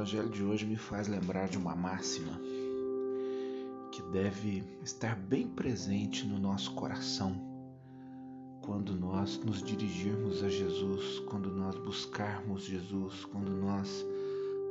[0.00, 2.40] Evangelho de hoje me faz lembrar de uma máxima
[3.92, 7.38] que deve estar bem presente no nosso coração
[8.62, 14.02] quando nós nos dirigirmos a Jesus, quando nós buscarmos Jesus, quando nós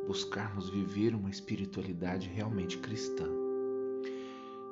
[0.07, 3.27] buscarmos viver uma espiritualidade realmente cristã.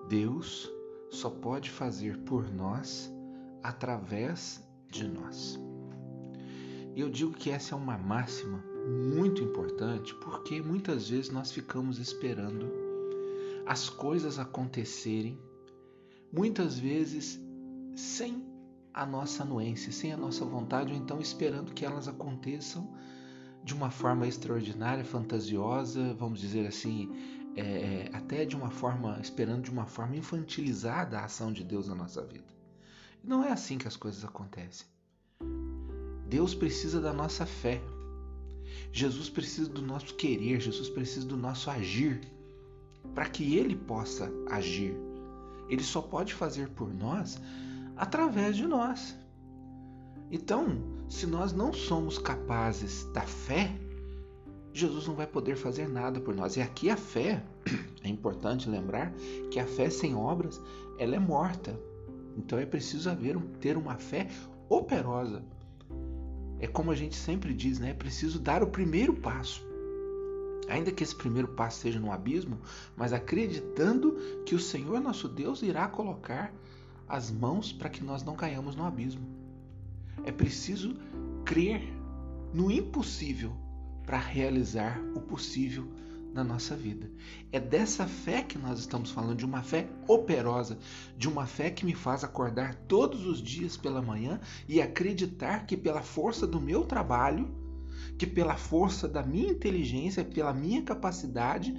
[0.09, 0.71] Deus
[1.11, 3.13] só pode fazer por nós
[3.61, 5.59] através de nós.
[6.95, 9.86] E eu digo que essa é uma máxima muito importante
[10.47, 12.71] porque muitas vezes nós ficamos esperando
[13.65, 15.37] as coisas acontecerem,
[16.31, 17.37] muitas vezes
[17.97, 18.47] sem
[18.93, 22.89] a nossa anuência, sem a nossa vontade, ou então esperando que elas aconteçam
[23.61, 27.11] de uma forma extraordinária, fantasiosa, vamos dizer assim,
[27.57, 31.89] é, é até de uma forma, esperando de uma forma infantilizada a ação de Deus
[31.89, 32.55] na nossa vida.
[33.21, 34.87] Não é assim que as coisas acontecem.
[36.29, 37.81] Deus precisa da nossa fé.
[38.91, 42.21] Jesus precisa do nosso querer, Jesus precisa do nosso agir
[43.13, 44.95] para que ele possa agir.
[45.69, 47.39] Ele só pode fazer por nós
[47.95, 49.17] através de nós.
[50.31, 50.77] Então,
[51.09, 53.73] se nós não somos capazes da fé,
[54.73, 56.55] Jesus não vai poder fazer nada por nós.
[56.55, 57.43] E aqui a fé,
[58.03, 59.11] é importante lembrar
[59.51, 60.61] que a fé sem obras,
[60.99, 61.79] ela é morta.
[62.37, 64.27] Então é preciso haver ter uma fé
[64.69, 65.43] operosa.
[66.59, 67.91] É como a gente sempre diz, né?
[67.91, 69.65] É preciso dar o primeiro passo.
[70.67, 72.59] Ainda que esse primeiro passo seja no abismo,
[72.95, 76.53] mas acreditando que o Senhor nosso Deus irá colocar
[77.07, 79.25] as mãos para que nós não caiamos no abismo.
[80.25, 80.95] É preciso
[81.45, 81.81] crer
[82.53, 83.53] no impossível
[84.05, 85.87] para realizar o possível
[86.33, 87.09] na nossa vida.
[87.51, 90.77] É dessa fé que nós estamos falando, de uma fé operosa,
[91.17, 95.75] de uma fé que me faz acordar todos os dias pela manhã e acreditar que
[95.75, 97.49] pela força do meu trabalho,
[98.17, 101.75] que pela força da minha inteligência, pela minha capacidade,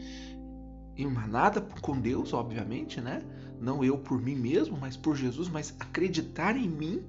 [0.97, 3.23] e nada com Deus, obviamente, né?
[3.61, 7.05] Não eu por mim mesmo, mas por Jesus, mas acreditar em mim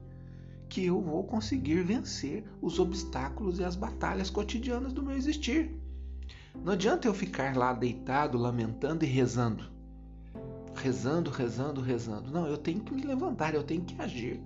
[0.69, 5.75] que eu vou conseguir vencer os obstáculos e as batalhas cotidianas do meu existir.
[6.55, 9.65] Não adianta eu ficar lá deitado, lamentando e rezando.
[10.75, 12.31] Rezando, rezando, rezando.
[12.31, 14.41] Não, eu tenho que me levantar, eu tenho que agir.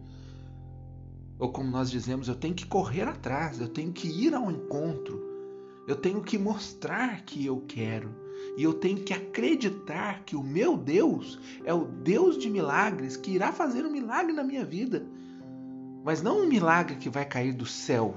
[1.39, 5.21] Ou como nós dizemos, eu tenho que correr atrás, eu tenho que ir ao encontro.
[5.87, 8.09] Eu tenho que mostrar que eu quero.
[8.57, 13.31] E eu tenho que acreditar que o meu Deus é o Deus de milagres que
[13.31, 15.05] irá fazer um milagre na minha vida.
[16.03, 18.15] Mas não um milagre que vai cair do céu,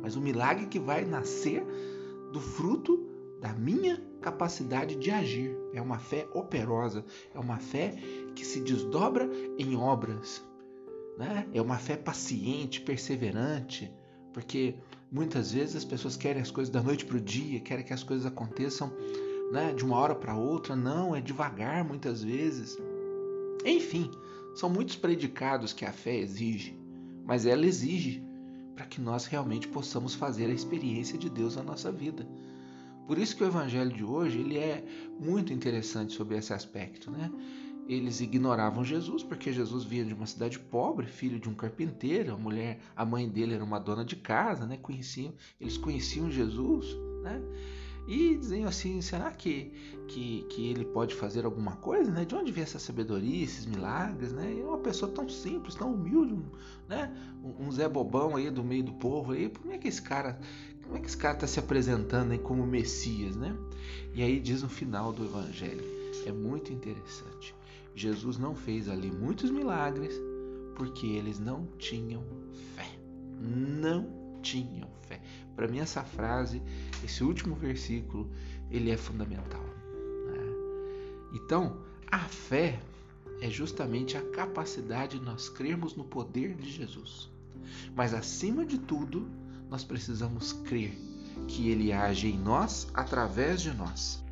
[0.00, 1.64] mas um milagre que vai nascer
[2.32, 3.11] do fruto
[3.42, 5.54] da minha capacidade de agir.
[5.74, 7.04] É uma fé operosa,
[7.34, 7.94] é uma fé
[8.34, 10.42] que se desdobra em obras.
[11.18, 11.46] Né?
[11.52, 13.92] É uma fé paciente, perseverante,
[14.32, 14.76] porque
[15.10, 18.02] muitas vezes as pessoas querem as coisas da noite para o dia, querem que as
[18.02, 18.90] coisas aconteçam
[19.52, 20.74] né, de uma hora para outra.
[20.74, 22.78] Não, é devagar muitas vezes.
[23.66, 24.10] Enfim,
[24.54, 26.80] são muitos predicados que a fé exige
[27.24, 28.22] mas ela exige
[28.74, 32.26] para que nós realmente possamos fazer a experiência de Deus na nossa vida.
[33.06, 34.84] Por isso que o evangelho de hoje ele é
[35.18, 37.30] muito interessante sobre esse aspecto, né?
[37.88, 42.38] Eles ignoravam Jesus porque Jesus vinha de uma cidade pobre, filho de um carpinteiro, a
[42.38, 44.76] mulher, a mãe dele era uma dona de casa, né?
[44.76, 46.86] Conheciam, eles conheciam Jesus,
[47.22, 47.42] né?
[48.06, 49.72] E diziam assim: será que,
[50.08, 52.10] que, que ele pode fazer alguma coisa?
[52.10, 52.24] Né?
[52.24, 54.32] De onde vem essa sabedoria, esses milagres?
[54.32, 54.58] Né?
[54.60, 56.36] É uma pessoa tão simples, tão humilde,
[56.88, 57.14] né?
[57.44, 59.32] um, um Zé Bobão aí do meio do povo.
[59.32, 60.38] Aí, como é que esse cara
[60.82, 63.36] como é que esse cara está se apresentando aí como Messias?
[63.36, 63.56] Né?
[64.14, 65.84] E aí diz no final do Evangelho:
[66.26, 67.54] é muito interessante.
[67.94, 70.14] Jesus não fez ali muitos milagres
[70.76, 72.22] porque eles não tinham
[72.76, 72.88] fé.
[73.40, 74.88] Não tinham.
[75.54, 76.62] Para mim essa frase,
[77.04, 78.30] esse último versículo,
[78.70, 79.62] ele é fundamental.
[79.62, 81.34] Né?
[81.34, 81.78] Então,
[82.10, 82.80] a fé
[83.40, 87.28] é justamente a capacidade de nós crermos no poder de Jesus.
[87.94, 89.28] Mas acima de tudo,
[89.68, 90.96] nós precisamos crer
[91.48, 94.22] que ele age em nós através de nós.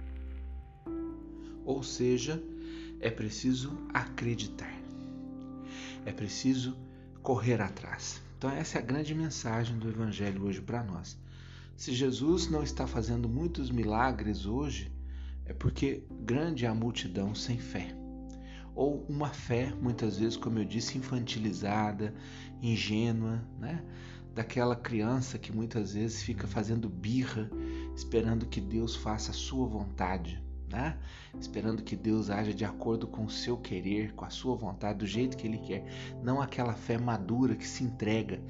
[1.64, 2.42] Ou seja,
[3.00, 4.72] é preciso acreditar.
[6.04, 6.76] É preciso
[7.22, 8.22] correr atrás.
[8.40, 11.14] Então, essa é a grande mensagem do Evangelho hoje para nós.
[11.76, 14.90] Se Jesus não está fazendo muitos milagres hoje,
[15.44, 17.94] é porque grande é a multidão sem fé.
[18.74, 22.14] Ou uma fé, muitas vezes, como eu disse, infantilizada,
[22.62, 23.84] ingênua, né?
[24.34, 27.50] daquela criança que muitas vezes fica fazendo birra,
[27.94, 30.42] esperando que Deus faça a sua vontade.
[30.70, 30.96] Né?
[31.38, 35.06] Esperando que Deus haja de acordo com o seu querer, com a sua vontade, do
[35.06, 35.84] jeito que Ele quer.
[36.22, 38.40] Não aquela fé madura que se entrega,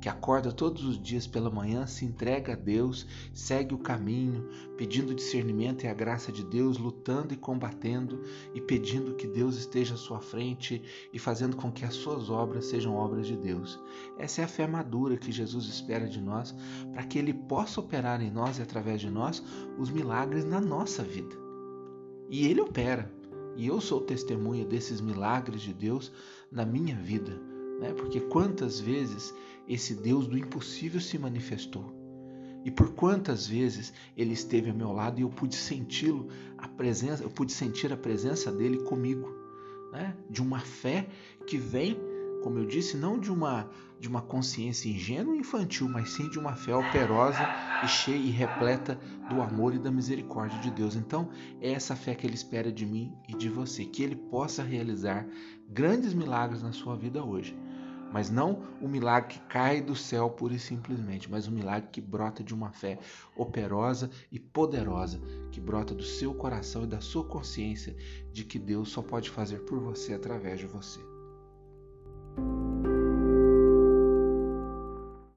[0.00, 5.14] que acorda todos os dias pela manhã, se entrega a Deus, segue o caminho, pedindo
[5.14, 8.22] discernimento e a graça de Deus, lutando e combatendo
[8.54, 12.66] e pedindo que Deus esteja à sua frente e fazendo com que as suas obras
[12.66, 13.80] sejam obras de Deus.
[14.18, 16.54] Essa é a fé madura que Jesus espera de nós,
[16.92, 19.42] para que Ele possa operar em nós e através de nós
[19.78, 21.43] os milagres na nossa vida.
[22.28, 23.12] E Ele opera.
[23.56, 26.10] E eu sou testemunha desses milagres de Deus
[26.50, 27.40] na minha vida,
[27.80, 27.92] né?
[27.92, 29.32] Porque quantas vezes
[29.68, 31.94] esse Deus do impossível se manifestou.
[32.64, 37.22] E por quantas vezes ele esteve ao meu lado e eu pude senti-lo, a presença,
[37.22, 39.30] eu pude sentir a presença dele comigo,
[39.92, 40.16] né?
[40.30, 41.06] De uma fé
[41.46, 41.96] que vem,
[42.44, 43.66] como eu disse, não de uma
[43.98, 47.38] de uma consciência ingênua e infantil, mas sim de uma fé operosa
[47.82, 49.00] e cheia e repleta
[49.30, 50.94] do amor e da misericórdia de Deus.
[50.94, 54.62] Então, é essa fé que ele espera de mim e de você, que ele possa
[54.62, 55.26] realizar
[55.70, 57.56] grandes milagres na sua vida hoje
[58.12, 62.00] mas não o milagre que cai do céu pura e simplesmente, mas o milagre que
[62.00, 62.96] brota de uma fé
[63.34, 65.20] operosa e poderosa,
[65.50, 67.96] que brota do seu coração e da sua consciência
[68.32, 71.13] de que Deus só pode fazer por você através de você.
[72.36, 72.93] you